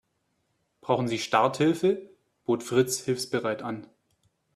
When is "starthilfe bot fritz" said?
1.19-3.01